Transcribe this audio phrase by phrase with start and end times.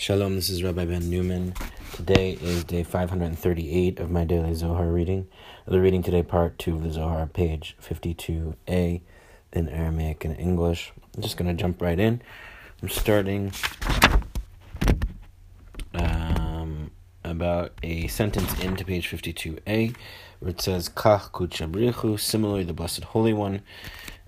[0.00, 1.54] Shalom, this is Rabbi Ben Newman.
[1.92, 5.26] Today is day 538 of my daily Zohar reading.
[5.66, 9.00] The reading today, part 2 of the Zohar, page 52a
[9.52, 10.92] in Aramaic and English.
[11.16, 12.22] I'm just going to jump right in.
[12.80, 13.52] I'm starting
[15.94, 16.92] um,
[17.24, 19.96] about a sentence into page 52a
[20.38, 23.62] where it says, Kach Kuchabrichu, similarly the Blessed Holy One.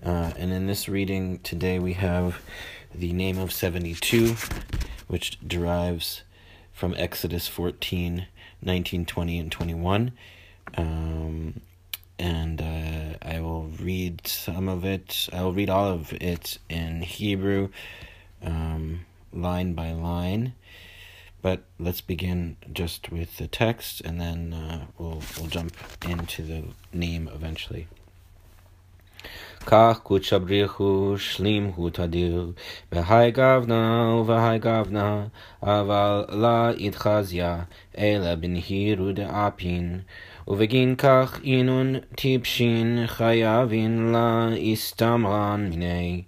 [0.03, 2.41] Uh, and in this reading today, we have
[2.93, 4.35] the name of 72
[5.11, 6.23] which derives
[6.71, 8.27] from Exodus 14,
[8.61, 10.11] 19, 20, and 21.
[10.77, 11.59] Um,
[12.17, 15.27] and uh, I will read some of it.
[15.33, 17.69] I will read all of it in Hebrew,
[18.41, 20.53] um, line by line.
[21.41, 25.75] But let's begin just with the text, and then uh, we'll we'll jump
[26.07, 27.87] into the name eventually.
[29.65, 32.51] כך קודשא בריחו שלים הוא תדיר,
[32.91, 35.23] והי גבנה ובהי גבנה,
[35.63, 37.59] אבל לה יתחזיה,
[37.97, 39.99] אלא בנהירו דאפין.
[40.47, 46.23] ובגין כך אינון טיפשין חייבין לה הסתמרן מיני.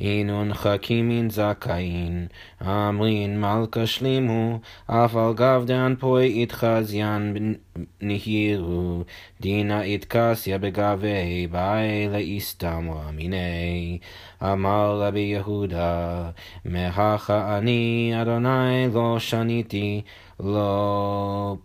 [0.00, 2.26] אינון חכימין זכאין,
[2.62, 7.54] אמרין מלכה שלימו, אף על גבדן פוי התחזיין
[8.00, 9.04] נהירו,
[9.40, 13.98] דינה התקסיה בגבי, באי לאיסתמרה מיני.
[14.42, 16.30] אמר רבי יהודה,
[16.64, 20.02] מהכה אני אדוני לא שניתי,
[20.40, 21.56] לא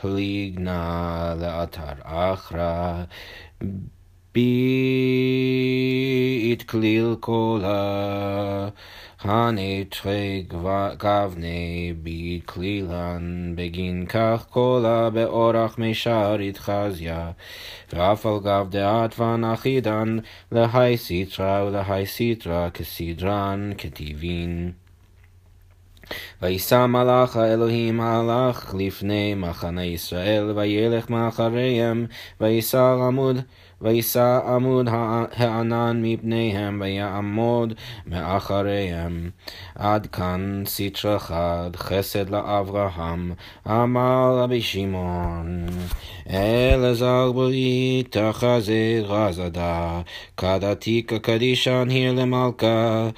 [0.00, 3.04] פליגנה לאתר אחרא.
[4.34, 4.42] בית
[6.62, 8.68] כליל קולה,
[9.20, 10.44] הנטרי
[10.96, 17.30] גבני בית כלילן, בגין כך קולה באורח מישר התחזיה,
[17.92, 20.18] ואף על גב דעת ונחילן,
[20.52, 24.72] להי סיטרא ולהי סיטרא כסדרן כטיבין.
[26.42, 32.06] וישא מלאך האלוהים הלך לפני מחנה ישראל, וילך מאחריהם,
[32.40, 33.36] וישא עמוד
[33.82, 34.88] וישא עמוד
[35.36, 37.74] הענן מפניהם, ויעמוד
[38.06, 39.30] מאחריהם.
[39.74, 43.32] עד כאן סטרא חד, חסד לאברהם,
[43.66, 45.66] אמר רבי שמעון.
[46.30, 50.00] אלעזר ברית תחזה רזדה,
[50.36, 53.08] כדתיקה קדישן היא למלכה,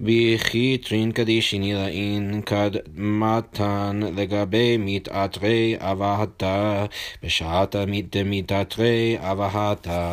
[0.00, 6.84] בחיטרין קדישין ילאין, כד מתן לגבי מתעטרי אבהתה,
[7.22, 7.76] בשעת
[8.10, 10.09] דמתעטרי אבהתה.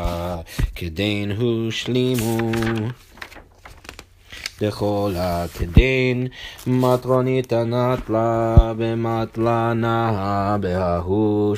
[0.75, 2.52] כדין הושלימו.
[4.62, 6.28] דכולה הכדין
[6.68, 11.56] מטרונית הנטלה במטלה נאה בההוא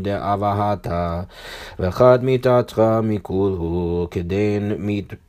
[0.02, 0.86] דאבהת
[1.78, 4.72] וחד מיתתך מכול הוא כדין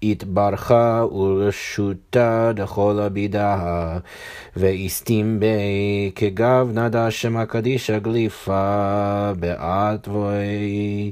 [0.04, 3.98] התברכה ורשותה דכל הבידה.
[4.56, 11.12] ואיסתים בי כגב נדה שמה קדישה גליפה בעטבוי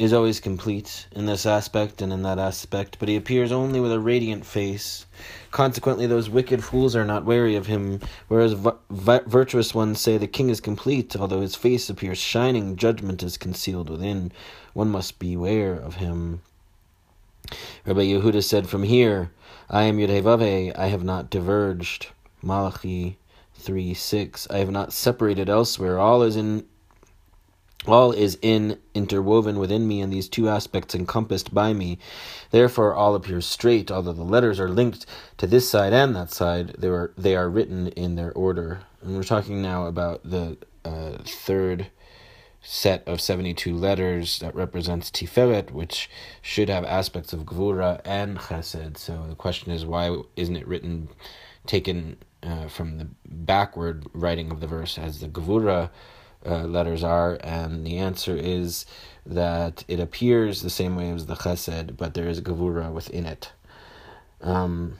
[0.00, 3.92] is always complete in this aspect and in that aspect, but he appears only with
[3.92, 5.04] a radiant face.
[5.50, 10.26] Consequently, those wicked fools are not wary of him, whereas vi- virtuous ones say the
[10.26, 14.32] king is complete, although his face appears shining, judgment is concealed within.
[14.72, 16.40] One must beware of him.
[17.84, 19.30] Rabbi Yehuda said, From here,
[19.68, 22.06] I am Yudhevave, I have not diverged.
[22.40, 23.18] Malachi
[23.56, 25.98] 3 6, I have not separated elsewhere.
[25.98, 26.64] All is in
[27.86, 31.98] all is in interwoven within me and these two aspects encompassed by me.
[32.50, 35.06] Therefore all appears straight although the letters are linked
[35.38, 36.74] to this side and that side.
[36.78, 38.82] They are they are written in their order.
[39.02, 41.86] And we're talking now about the uh, third
[42.62, 46.10] set of 72 letters that represents Tiferet, which
[46.42, 48.98] should have aspects of Gvura and Chesed.
[48.98, 51.08] So the question is, why isn't it written,
[51.66, 55.90] taken uh, from the backward writing of the verse as the Gvura
[56.46, 58.86] uh, letters are, and the answer is
[59.26, 63.52] that it appears the same way as the Chesed, but there is Gavura within it.
[64.40, 64.96] Um,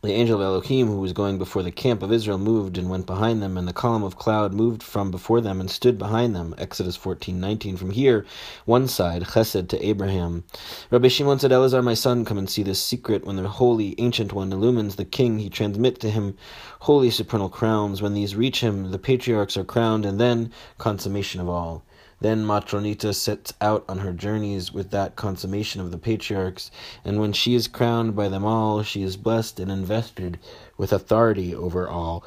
[0.00, 3.04] The angel of Elohim, who was going before the camp of Israel, moved and went
[3.04, 6.54] behind them, and the column of cloud moved from before them and stood behind them.
[6.56, 7.76] Exodus 14:19.
[7.76, 8.24] From here,
[8.64, 10.44] one side, Chesed to Abraham.
[10.92, 13.26] Rabbi Shimon said, Elazar, my son, come and see this secret.
[13.26, 16.36] When the holy, ancient one illumines the king, he transmits to him
[16.78, 18.00] holy supernal crowns.
[18.00, 21.82] When these reach him, the patriarchs are crowned, and then consummation of all.
[22.20, 26.70] Then Matronita sets out on her journeys with that consummation of the patriarchs,
[27.04, 30.38] and when she is crowned by them all, she is blessed and invested
[30.76, 32.24] with authority over all.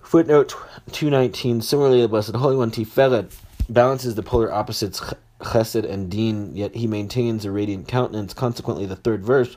[0.00, 0.54] Footnote
[0.92, 3.34] 219 Similarly, the Blessed Holy One Tiferet
[3.68, 5.00] balances the polar opposites
[5.40, 8.32] Chesed and Din, yet he maintains a radiant countenance.
[8.34, 9.56] Consequently, the third verse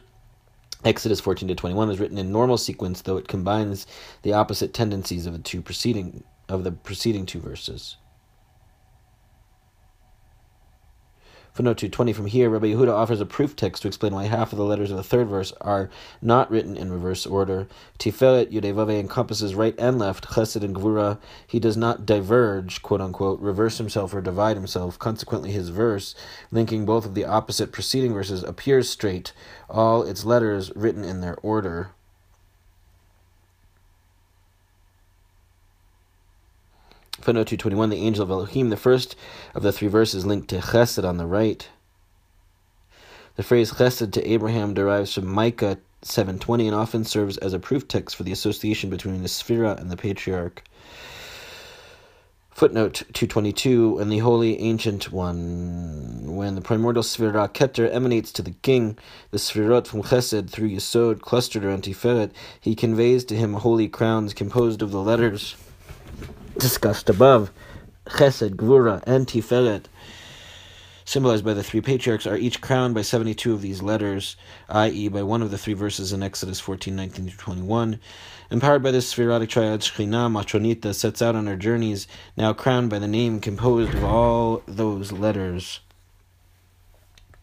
[0.84, 3.88] Exodus 14 to 21 is written in normal sequence, though it combines
[4.22, 7.98] the opposite tendencies of the two preceding of the preceding two verses.
[11.56, 14.58] Footnote 220 from here, Rabbi Yehuda offers a proof text to explain why half of
[14.58, 15.90] the letters of the third verse are
[16.22, 17.70] not written in reverse order.
[17.98, 21.18] Tiferet Yudevave encompasses right and left, Chesed and Gvura.
[21.48, 25.00] He does not diverge, quote unquote, reverse himself or divide himself.
[25.00, 26.14] Consequently, his verse,
[26.52, 29.32] linking both of the opposite preceding verses, appears straight,
[29.70, 31.92] all its letters written in their order.
[37.26, 39.16] Footnote 221, the angel of Elohim, the first
[39.56, 41.68] of the three verses linked to Chesed on the right.
[43.36, 47.88] The phrase Chesed to Abraham derives from Micah 7.20 and often serves as a proof
[47.88, 50.62] text for the association between the Sphira and the Patriarch.
[52.52, 56.36] Footnote 222, and the Holy Ancient One.
[56.36, 59.00] When the primordial Sphira Keter emanates to the king,
[59.32, 62.30] the Sphirot from Chesed through Yesod clustered around Tiferet,
[62.62, 65.56] he conveys to him holy crowns composed of the letters
[66.58, 67.52] discussed above,
[68.08, 69.86] Chesed, Gvura, and Tiferet,
[71.06, 74.36] symbolized by the three patriarchs, are each crowned by 72 of these letters,
[74.70, 78.00] i.e., by one of the three verses in Exodus 14, 19 21.
[78.52, 82.08] Empowered by this sefirotic triad, Shekhinah Matronita sets out on her journeys,
[82.38, 85.80] now crowned by the name composed of all those letters.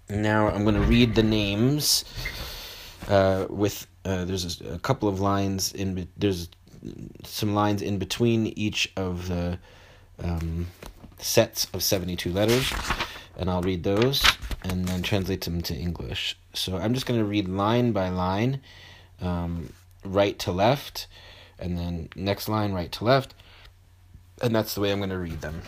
[0.08, 2.04] Now I'm going to read the names
[3.08, 6.48] uh, with uh, there's a, a, couple of lines in there's
[7.24, 9.58] some lines in between each of the
[10.22, 10.68] um,
[11.18, 12.72] sets of 72 letters,
[13.36, 14.24] and I'll read those
[14.64, 16.36] and then translate them to English.
[16.54, 18.60] So I'm just going to read line by line,
[19.20, 19.72] um,
[20.04, 21.06] right to left,
[21.58, 23.34] and then next line, right to left,
[24.40, 25.62] and that's the way I'm going to read them.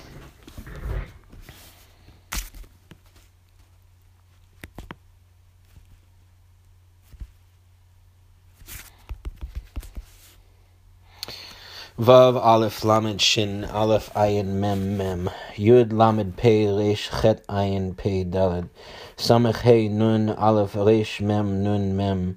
[11.96, 18.24] Vav Aleph Lamed Shin Aleph Ayin Mem Mem Yud Lamed Pei Resh Chet Ayin Pei
[18.24, 18.68] Daled
[19.16, 22.36] Samech Hey Nun Aleph Resh Mem Nun Mem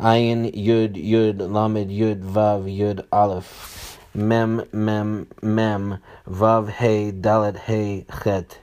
[0.00, 8.06] Ayin Yud Yud Lamed Yud Vav Yud Aleph Mem Mem Mem Vav Hey Dalet Hey
[8.24, 8.58] Chet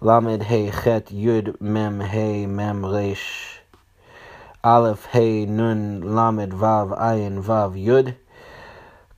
[0.00, 3.60] Lamed Hey Chet Yud Mem Hey Mem Resh
[4.64, 8.14] Aleph Hey Nun Lamed Vav Ayin Vav Yud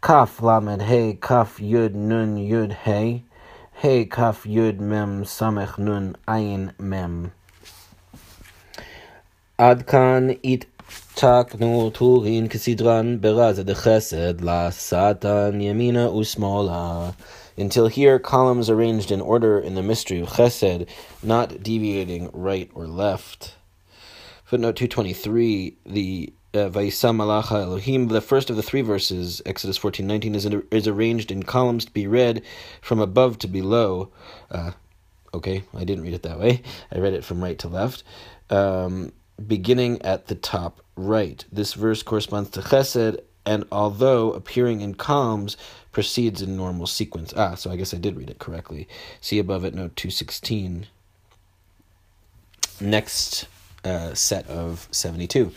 [0.01, 3.25] Kaf lamed hey kaf yud nun yud hey
[3.73, 7.33] hey kaf yud mem samech nun ayin mem.
[9.59, 10.67] Adkan it
[11.17, 17.17] taknu turin kesidran beraz de chesed la satan yamina usmola.
[17.57, 20.87] Until here, columns arranged in order in the mystery of chesed,
[21.25, 23.57] not deviating right or left.
[24.45, 30.47] Footnote 223, the Malacha Elohim, the first of the three verses, Exodus fourteen nineteen, is,
[30.71, 32.43] is arranged in columns to be read
[32.81, 34.11] from above to below.
[34.51, 34.73] Uh,
[35.35, 36.63] okay, I didn't read it that way.
[36.93, 38.03] I read it from right to left.
[38.51, 39.13] Um,
[39.47, 41.45] beginning at the top right.
[41.53, 45.57] This verse corresponds to Chesed, and although appearing in columns,
[45.93, 47.33] proceeds in normal sequence.
[47.37, 48.89] Ah, so I guess I did read it correctly.
[49.21, 50.87] See above at note 216.
[52.81, 53.47] Next
[53.85, 55.53] uh, set of 72.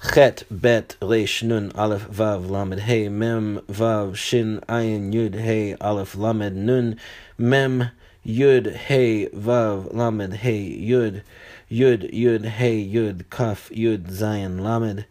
[0.00, 6.14] Chet, Bet, Resh, Nun, Aleph, Vav, Lamed, Hey, Mem, Vav, Shin, Ayin, Yud, Hey, Aleph,
[6.14, 6.96] Lamed, Nun,
[7.36, 7.90] Mem,
[8.24, 11.22] Yud, Hey, Vav, Lamed, Hey, Yud,
[11.68, 15.04] Yud, Yud, Hey, Yud, Kaf, Yud, Zayin, Lamed,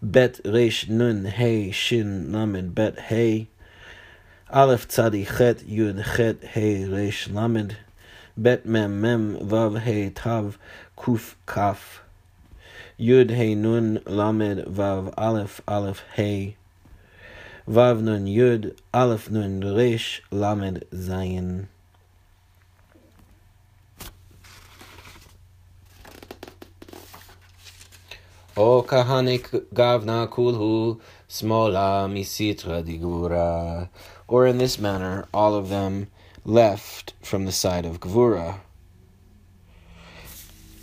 [0.00, 3.48] Bet, Resh, Nun, Hey, Shin, Lamed, Bet, Hey,
[4.50, 7.76] Aleph, Tzadi, Chet, Yud, Chet, Hey, Resh, Lamed,
[8.36, 10.58] Bet, Mem, Mem, Vav, Hey, Tav,
[10.96, 12.02] Kuf, Kaf,
[13.00, 16.56] Yud Hey Nun Lamed Vav Aleph Aleph Hey
[17.68, 21.68] Vav Nun Yud Aleph Nun Resh Lamed Zayin.
[28.56, 29.38] O kahane
[29.72, 33.88] gavna kulhu smola misitra digura.
[34.26, 36.08] Or in this manner, all of them
[36.44, 38.58] left from the side of Gvura.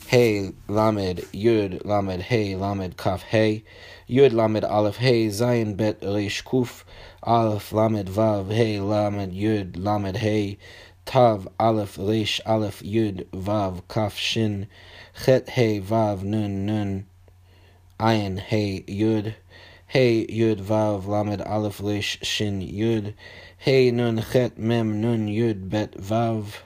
[0.07, 1.25] Hey Lamed.
[1.33, 2.21] Yud Lamed.
[2.21, 2.95] Hey Lamed.
[2.95, 3.24] Kaf.
[3.24, 3.63] Hey
[4.07, 4.63] Yud Lamed.
[4.63, 4.97] Aleph.
[4.97, 6.83] Hey Zayin Bet Reish Kuf.
[7.24, 8.07] Aleph Lamed.
[8.07, 8.51] Vav.
[8.51, 9.33] Hey Lamed.
[9.33, 10.17] Yud Lamed.
[10.17, 10.59] Hey
[11.07, 11.47] Tav.
[11.59, 11.97] Aleph.
[11.97, 12.39] Reish.
[12.45, 12.83] Aleph.
[12.83, 13.81] Yud Vav.
[13.88, 14.15] Kaf.
[14.15, 14.67] Shin.
[15.24, 15.50] Chet.
[15.50, 16.21] Hey Vav.
[16.21, 16.67] Nun.
[16.67, 17.07] Nun.
[18.00, 18.38] Ayin.
[18.38, 19.33] Hey Yud.
[19.88, 21.07] Hey Yud Vav.
[21.07, 21.41] Lamed.
[21.41, 21.79] Aleph.
[21.79, 22.24] Reish.
[22.24, 22.62] Shin.
[22.62, 23.15] Yud.
[23.57, 24.24] Hey Nun.
[24.31, 24.59] Chet.
[24.59, 25.01] Mem.
[25.01, 25.27] Nun.
[25.27, 25.67] Yud.
[25.67, 25.93] Bet.
[25.97, 26.57] Vav.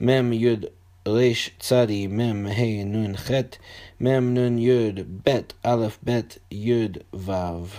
[0.00, 0.32] Mem.
[0.32, 0.68] Yud
[1.05, 3.57] Resh Tzadi Mem Hey Nun Chet
[3.99, 7.69] Mem Nun Yud Bet Aleph Bet Yud Vav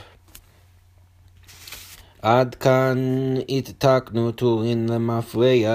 [2.22, 2.98] עד כאן
[3.48, 5.74] התעתקנו טורין למפרע.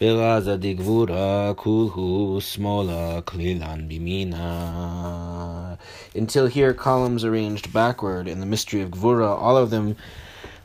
[0.00, 5.74] ברזה דגבורה כולהו שמאלה כלילן בימינה.
[6.14, 9.96] Until here, columns arranged backward in the mystery of Gvura, all of them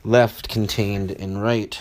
[0.03, 1.79] left contained in right.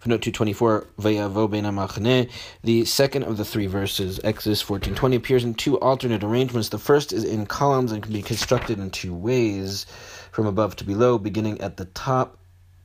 [0.00, 0.86] Footnote 224,
[2.64, 6.70] the second of the three verses, Exodus 14.20, appears in two alternate arrangements.
[6.70, 9.84] The first is in columns and can be constructed in two ways,
[10.32, 12.38] from above to below, beginning at the top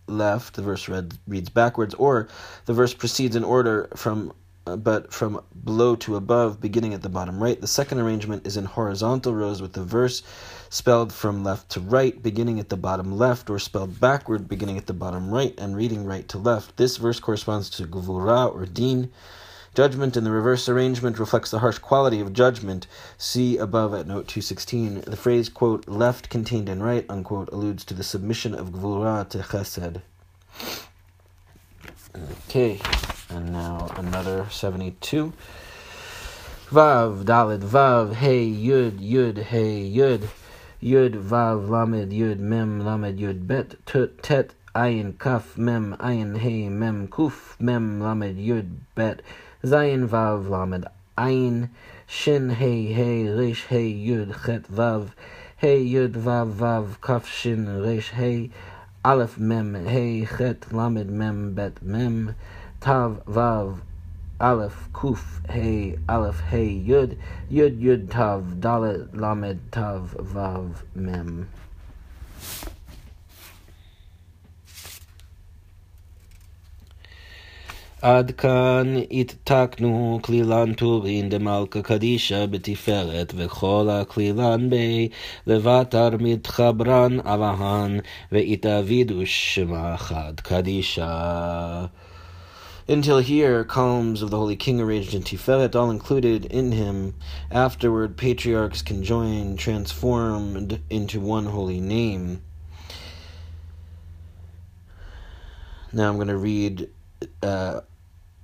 [0.07, 2.27] left, the verse read, reads backwards, or
[2.65, 4.33] the verse proceeds in order from
[4.67, 7.61] uh, but from below to above, beginning at the bottom right.
[7.61, 10.23] The second arrangement is in horizontal rows with the verse
[10.75, 14.87] spelled from left to right, beginning at the bottom left, or spelled backward, beginning at
[14.87, 16.75] the bottom right, and reading right to left.
[16.75, 19.09] This verse corresponds to Gvura or Din.
[19.73, 22.87] Judgment in the reverse arrangement reflects the harsh quality of judgment.
[23.17, 25.01] See above at note 216.
[25.01, 29.37] The phrase, quote, left contained in right, unquote, alludes to the submission of Gvura to
[29.37, 30.01] Chesed.
[32.49, 32.81] Okay.
[33.29, 35.31] And now another 72.
[36.69, 40.27] Vav, Dalid, Vav, Hey, Yud, Yud, Hey, Yud,
[40.81, 47.07] Yud, Vav, Lamed, Yud, Mem, Lamed, Yud, Bet, Tet, Ayin, Kaf, Mem, Ayin, Hey, Mem,
[47.07, 49.21] Kuf, Mem, Lamed, Yud, Bet,
[49.63, 50.85] Zayin, Vav, Lamed,
[51.17, 51.69] Ayin,
[52.05, 55.11] Shin, Hey, Hey, Rish, Hey, Yud, Chet, Vav,
[55.57, 58.51] Hey, Yud, Vav, Vav, Kaf, Shin, Rish, Hey,
[59.03, 62.35] Aleph, Mem, Hey, Chet, Lamed, Mem, Bet, Mem,
[62.81, 63.79] Tav Vav
[64.39, 67.17] Aleph Kuf ה', Aleph ה', Yud
[67.49, 71.47] Yud Yud Tav Dalet Lamed Tav Vav Mem.
[78.01, 85.09] עד כאן התתקנו כלילן טורין דמלכה קדישא בתפארת, וכל הכלילן בי
[85.47, 87.99] לבטר מתחברן עלהן,
[88.31, 91.85] והתאבידו שמה אחת קדישא.
[92.87, 97.15] Until here, columns of the Holy King arranged in Tiferet, all included in him.
[97.49, 102.43] Afterward, patriarchs conjoined, transformed into one holy name.
[105.91, 106.89] Now I'm going to read.
[107.41, 107.81] Uh,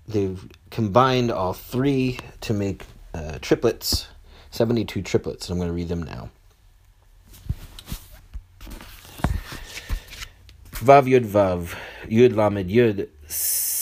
[0.08, 4.08] they've combined all three to make uh, triplets,
[4.50, 6.32] 72 triplets, and I'm going to read them now.
[10.72, 11.76] Vav Yud Vav,
[12.08, 13.08] Yud Lamed Yud,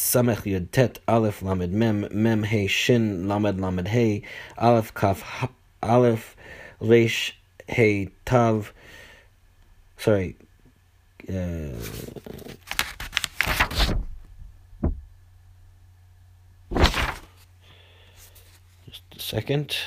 [0.09, 4.23] Samech Yud Tet Aleph Lamed Mem Mem Hey Shin Lamed Lamed Hey
[4.57, 5.47] Aleph Kaf
[5.83, 6.35] Aleph
[6.79, 7.37] Resh
[7.67, 8.73] Hey Tav.
[9.97, 10.35] Sorry.
[11.29, 11.75] Uh,
[18.87, 19.77] just a second.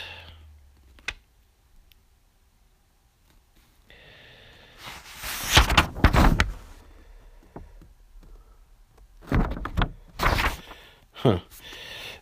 [11.23, 11.39] Huh.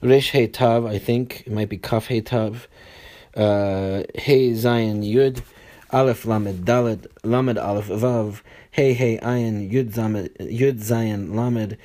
[0.03, 1.45] Resh Hey Tav, I think.
[1.47, 2.69] It might be Kaf Hey Tav.
[3.35, 5.41] Uh, hey Zion Yud.
[5.91, 7.07] Aleph Lamed Dalet.
[7.25, 8.43] Lamed Aleph Vav.
[8.71, 11.79] Hey Hey Ayin Yud Zamed, Yud Zion Lamed.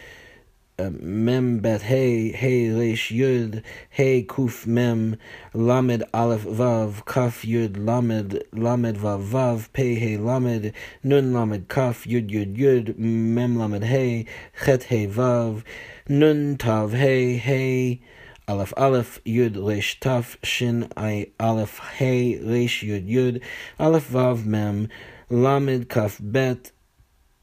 [0.77, 5.15] Uh, mem bet hey hey resh yud hey kuf mem
[5.53, 12.05] lamed aleph vav kaf yud lamed lamed vav vav pei hey lamed nun lamed kaf
[12.05, 14.25] yud yud yud mem lamed hey
[14.65, 15.63] chet hey vav
[16.07, 17.99] Nun Tav Hey Hey
[18.47, 23.41] Aleph Aleph Yud Resh Taf Shin I Aleph Hey Resh Yud Yud
[23.79, 24.87] Aleph Vav Mem
[25.31, 26.71] Lamed Kaf Bet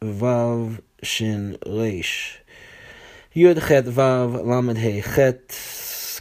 [0.01, 2.39] Vav Shin Resh
[3.35, 5.49] Yud Chet Vav Lamed Hey Chet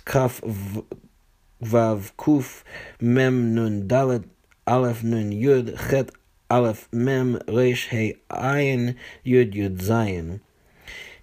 [0.06, 2.64] Kaf Vav Kuf
[3.00, 4.24] Mem Nun Dalet
[4.66, 6.10] Aleph Nun Yud Chet
[6.50, 10.40] Aleph Mem Resh Hey Ayin Yud Yud Zayin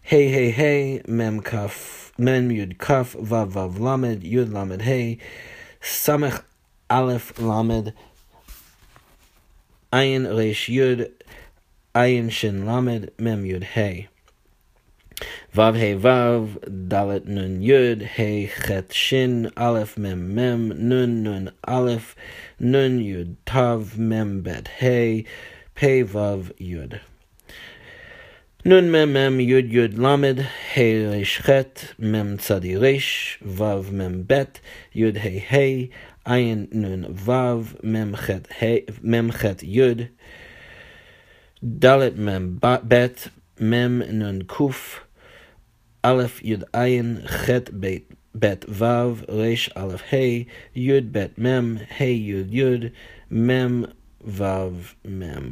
[0.08, 5.18] Hey Hey Hey Mem Kaf Mem Yud Kaf Vav Vav Lamed Yud Lamed Hey
[5.82, 6.42] Samech
[6.88, 7.92] Aleph Lamed
[9.92, 11.12] Ayin Reish Yud
[11.94, 14.08] Ayin Shin Lamed Mem Yud Hey.
[15.54, 16.56] Vav Hey Vav
[16.88, 22.16] Dalet Nun Yud Hey Chet Shin Aleph Mem Mem Nun Nun Aleph
[22.58, 25.26] Nun Yud Tav Mem Bet Hey
[25.74, 26.98] Pei Vav Yud
[28.68, 30.40] Nun mem mem yud yud lamed
[30.72, 34.60] hey resh chet mem tzadi resh vav mem bet
[34.92, 35.88] yud hey hey
[36.34, 40.02] ayin nun vav mem chet hey mem chet yud
[41.84, 42.60] dalet mem
[42.92, 45.00] bet mem nun kuf
[46.10, 48.04] aleph yud ayin chet bet
[48.44, 50.44] bet vav resh aleph hey
[50.74, 52.92] yud bet mem hey yud yud
[53.30, 53.80] mem
[54.42, 55.48] vav mem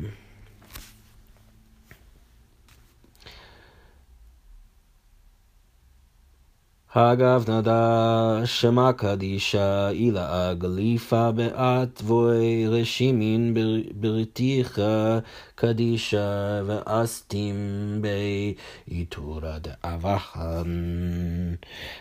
[6.97, 15.23] Hagav nada shema kadisha ila agalifa be'at reshimin beriticha
[15.59, 18.57] kadisha ve'astim be
[18.91, 19.77] itura de.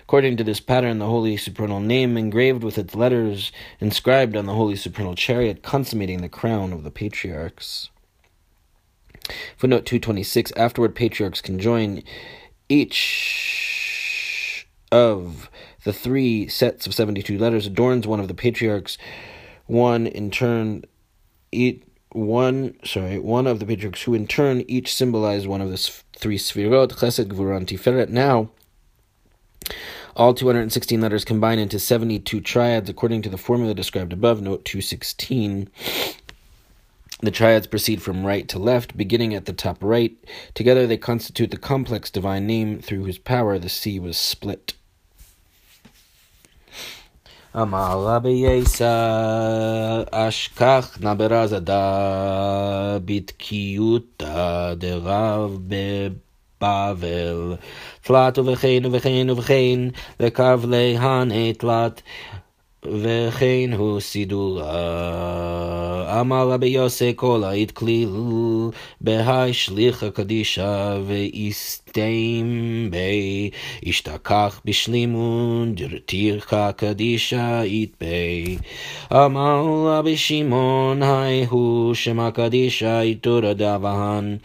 [0.04, 4.54] According to this pattern, the Holy Supernal Name engraved with its letters inscribed on the
[4.54, 7.90] Holy Supernal Chariot, consummating the crown of the patriarchs.
[9.58, 12.02] Footnote 226 Afterward, patriarchs can join
[12.70, 13.85] each
[14.96, 15.50] of
[15.84, 18.98] the three sets of 72 letters adorns one of the patriarchs.
[19.66, 20.86] One in turn,
[21.52, 21.84] each,
[22.14, 25.78] one sorry, one of the patriarchs who in turn each symbolize one of the
[26.14, 28.08] three sfirot, Chesed, Gvura, and Tiferet.
[28.08, 28.52] Now,
[30.16, 35.70] all 216 letters combine into 72 triads according to the formula described above, note 216.
[37.20, 40.16] The triads proceed from right to left, beginning at the top right.
[40.54, 44.74] Together they constitute the complex divine name through whose power the sea was split.
[47.62, 55.60] אמר רבי יסא אשכח נברזדה בתקיעותא דרב
[56.62, 57.56] בבבל
[58.02, 59.80] תלת ובכן ובכן ובכן
[60.20, 62.02] וכבלי הנה תלת
[62.86, 64.72] וכן הוא סידורה.
[66.22, 68.10] אמר רבי יוסי כל העת כליל
[69.02, 71.85] בהי שליחה קדישה ואיסתם
[72.91, 73.51] בי
[73.87, 78.57] השתכח בשלימון דרתירכה קדישה אית בי.
[79.13, 84.37] אמר רבי שמעון היי הוא שמה קדישה איתורא דבהן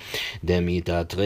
[0.43, 1.25] דמיתתרי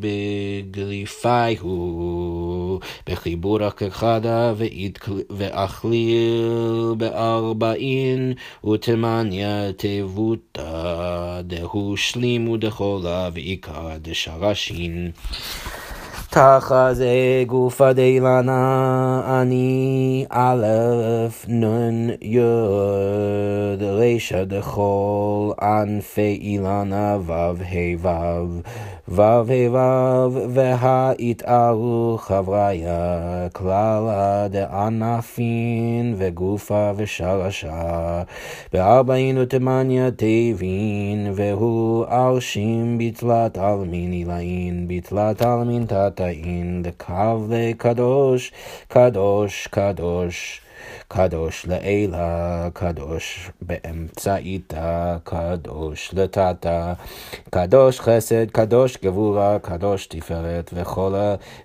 [0.00, 4.98] בגליפי הוא בחיבור הכחדה ואית
[5.30, 8.32] ואכליל בארבעין
[8.72, 13.28] ותמניה תבותה דהו שלימו דכולה
[14.37, 15.13] Maschinen.
[16.37, 16.57] דשרשין.
[16.57, 20.65] תחזה גופא דילנה אני א'
[21.49, 22.39] נ' י'
[23.81, 28.61] רישא דכל ענפי אילנה ו' ה' ו'
[29.07, 29.43] ו' ה'
[30.27, 38.23] ו' והתארו חבריה כללה דענפין וגופה ושרשה
[38.73, 45.85] בארבעין ותמניה תבין והוא ארשים בתלת עלמין עילאין בתלת עלמין
[46.27, 48.51] תתאין לקו קדוש
[48.87, 50.61] קדוש קדוש
[51.07, 56.93] קדוש לעילה, קדוש באמצעיתה, קדוש לטאטה,
[57.49, 61.13] קדוש חסד, קדוש גבורה, קדוש תפארת, וכל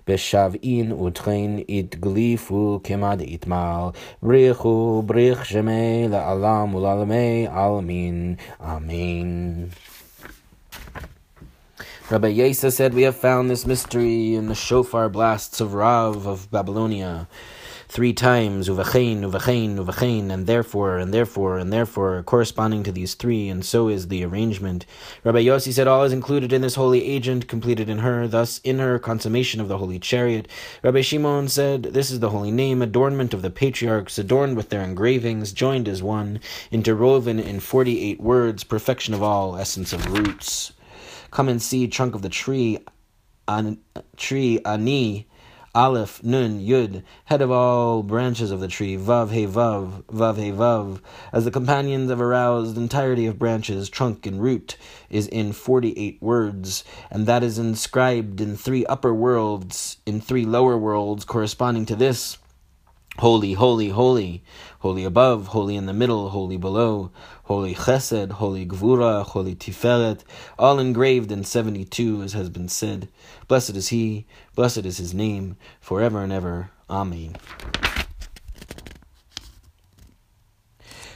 [0.07, 3.89] בשבעין וטחין התגליפו כמד יתמל,
[4.23, 9.63] בריחו בריך שמי לעלם ולעלמי עלמין, אמן.
[12.09, 16.51] Rabbi Yeisa said, We have found this mystery in the shofar blasts of Rav of
[16.51, 17.29] Babylonia
[17.87, 23.47] three times, uvachain, uvachain, uvachain, and therefore, and therefore, and therefore, corresponding to these three,
[23.47, 24.85] and so is the arrangement.
[25.23, 28.79] Rabbi Yossi said all is included in this holy agent, completed in her, thus in
[28.79, 30.49] her consummation of the holy chariot.
[30.83, 34.81] Rabbi Shimon said, This is the holy name, adornment of the patriarchs, adorned with their
[34.81, 40.73] engravings, joined as one, interwoven in forty eight words, perfection of all, essence of roots.
[41.33, 42.77] Come and see, trunk of the tree,
[43.47, 43.79] an,
[44.17, 45.27] tree, ani,
[45.73, 50.51] Aleph, Nun, Yud, head of all branches of the tree, Vav, He, Vav, Vav, He,
[50.51, 50.99] Vav,
[51.31, 54.77] as the companions have aroused entirety of branches, trunk, and root,
[55.09, 60.45] is in forty eight words, and that is inscribed in three upper worlds, in three
[60.45, 62.37] lower worlds, corresponding to this
[63.19, 64.43] Holy, holy, holy,
[64.79, 67.11] holy above, holy in the middle, holy below,
[67.43, 70.21] holy chesed, holy gvura, holy tiferet,
[70.57, 73.09] all engraved in 72, as has been said.
[73.47, 76.71] Blessed is he, blessed is his name, forever and ever.
[76.89, 77.35] Amen.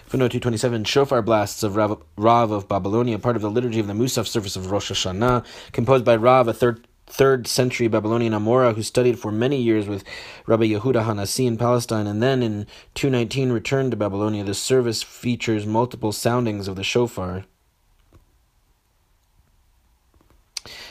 [0.05, 3.93] Footnote 227, Shofar blasts of Rav, Rav of Babylonia, part of the liturgy of the
[3.93, 8.83] Musaf service of Rosh Hashanah, composed by Rav, a third third century Babylonian Amora who
[8.83, 10.03] studied for many years with
[10.45, 14.43] Rabbi Yehuda Hanassi in Palestine and then in 219 returned to Babylonia.
[14.43, 17.45] The service features multiple soundings of the shofar.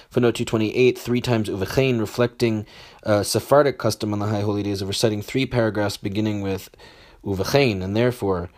[0.09, 2.64] Footnote 228, three times Uvechain, reflecting
[3.02, 6.70] a Sephardic custom on the High Holy Days of reciting three paragraphs beginning with
[7.22, 8.48] Uvechain, and therefore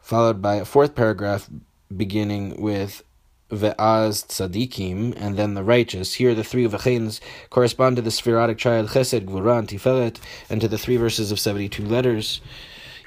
[0.00, 1.48] followed by a fourth paragraph
[1.96, 3.02] beginning with
[3.50, 6.14] ve'az tzadikim, and then the righteous.
[6.14, 10.18] Here, the three v'cheins correspond to the Sephirotic triad Chesed, Gvura, and Tiferet,
[10.50, 12.40] and to the three verses of 72 letters,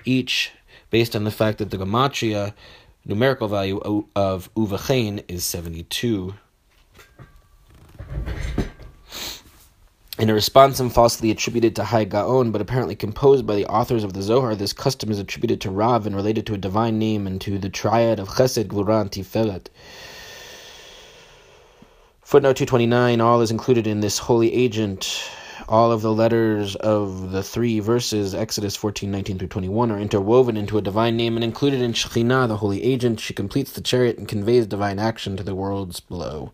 [0.06, 0.52] each
[0.90, 2.54] based on the fact that the gematria
[3.06, 6.34] numerical value of uvachain is 72.
[10.20, 14.14] In a responsum falsely attributed to Hai Gaon, but apparently composed by the authors of
[14.14, 17.42] the Zohar, this custom is attributed to Rav and related to a divine name and
[17.42, 19.68] to the triad of Chesed, Gvura, and Tiferet.
[22.32, 25.30] Footnote 229 All is included in this holy agent.
[25.68, 30.56] All of the letters of the three verses, Exodus 14, 19 through 21, are interwoven
[30.56, 33.20] into a divine name and included in Shekhinah, the holy agent.
[33.20, 36.54] She completes the chariot and conveys divine action to the worlds below.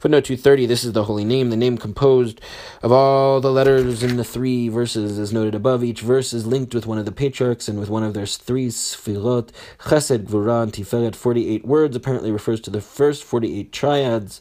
[0.00, 2.40] Footnote 230 This is the holy name, the name composed
[2.82, 5.84] of all the letters in the three verses, as noted above.
[5.84, 8.68] Each verse is linked with one of the patriarchs and with one of their three
[8.68, 11.14] sfirot, Chesed, Gvura, and Tiferet.
[11.14, 14.40] 48 words apparently refers to the first 48 triads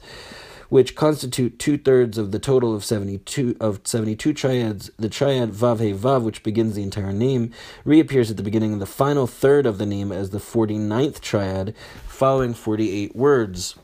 [0.72, 4.90] which constitute two thirds of the total of 72 of 72 triads.
[4.98, 7.52] The triad Vav Vav, which begins the entire name,
[7.84, 11.76] reappears at the beginning of the final third of the name as the 49th triad,
[12.08, 13.76] following 48 words.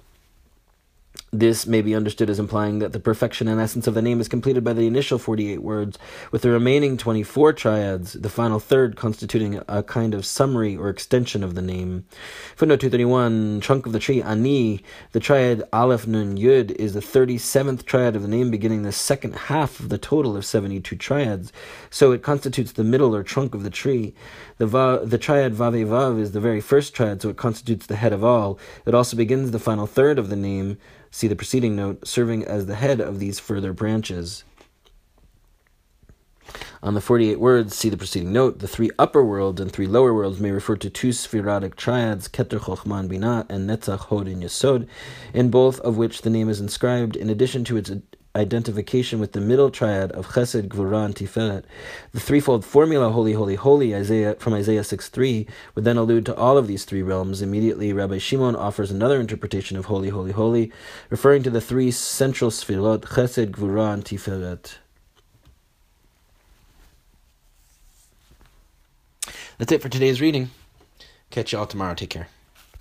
[1.33, 4.29] This may be understood as implying that the perfection and essence of the name is
[4.29, 5.99] completed by the initial 48 words,
[6.31, 11.43] with the remaining 24 triads, the final third constituting a kind of summary or extension
[11.43, 12.05] of the name.
[12.55, 17.83] Footnote 231, trunk of the tree, Ani, the triad Aleph Nun Yud, is the 37th
[17.83, 21.51] triad of the name, beginning the second half of the total of 72 triads,
[21.89, 24.13] so it constitutes the middle or trunk of the tree.
[24.57, 27.95] The, va, the triad Vave Vav is the very first triad, so it constitutes the
[27.95, 28.57] head of all.
[28.85, 30.77] It also begins the final third of the name.
[31.11, 34.43] See the preceding note, serving as the head of these further branches.
[36.81, 40.13] On the 48 words, see the preceding note, the three upper worlds and three lower
[40.13, 44.87] worlds may refer to two sefirotic triads, Keter Chochmah Binah and Netzach Hod and Yesod,
[45.33, 47.91] in both of which the name is inscribed, in addition to its
[48.37, 51.63] identification with the middle triad of Chesed, Gvura, and Tiferet.
[52.13, 56.57] The threefold formula, Holy, Holy, Holy, Isaiah from Isaiah 6.3, would then allude to all
[56.57, 57.41] of these three realms.
[57.41, 60.71] Immediately, Rabbi Shimon offers another interpretation of Holy, Holy, Holy,
[61.09, 64.77] referring to the three central Sfirot, Chesed, Gvura, and Tiferet.
[69.57, 70.51] That's it for today's reading.
[71.31, 71.95] Catch you all tomorrow.
[71.95, 72.27] Take care.